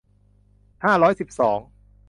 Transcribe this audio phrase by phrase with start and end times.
[0.83, 1.59] ห้าร้อยสิบสอง